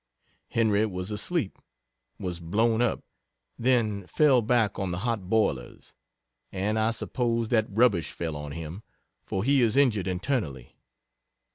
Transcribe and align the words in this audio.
Henry 0.49 0.87
was 0.87 1.11
asleep 1.11 1.59
was 2.17 2.39
blown 2.39 2.81
up 2.81 3.03
then 3.59 4.07
fell 4.07 4.41
back 4.41 4.79
on 4.79 4.89
the 4.89 4.97
hot 5.05 5.29
boilers, 5.29 5.93
and 6.51 6.79
I 6.79 6.89
suppose 6.89 7.49
that 7.49 7.67
rubbish 7.69 8.11
fell 8.11 8.35
on 8.35 8.51
him, 8.53 8.81
for 9.23 9.43
he 9.43 9.61
is 9.61 9.77
injured 9.77 10.07
internally. 10.07 10.75